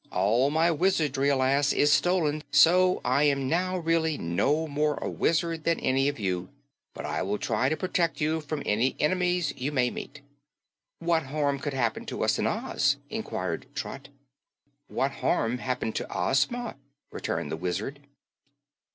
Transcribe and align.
All 0.11 0.49
my 0.49 0.71
wizardry, 0.71 1.29
alas, 1.29 1.71
is 1.71 1.91
stolen, 1.93 2.43
so 2.49 3.01
I 3.05 3.25
am 3.25 3.47
now 3.47 3.77
really 3.77 4.17
no 4.17 4.67
more 4.67 4.95
a 4.95 5.07
wizard 5.07 5.63
than 5.63 5.79
any 5.79 6.07
of 6.07 6.17
you, 6.17 6.49
but 6.95 7.05
I 7.05 7.21
will 7.21 7.37
try 7.37 7.69
to 7.69 7.77
protect 7.77 8.19
you 8.19 8.41
from 8.41 8.63
any 8.65 8.95
enemies 8.99 9.53
you 9.55 9.71
may 9.71 9.91
meet." 9.91 10.21
"What 10.97 11.27
harm 11.27 11.59
could 11.59 11.75
happen 11.75 12.07
to 12.07 12.23
us 12.23 12.39
in 12.39 12.47
Oz?" 12.47 12.97
inquired 13.11 13.67
Trot. 13.75 14.07
"What 14.87 15.11
harm 15.11 15.59
happened 15.59 15.93
to 15.97 16.07
Ozma?" 16.11 16.77
returned 17.11 17.51
the 17.51 17.55
Wizard. 17.57 17.99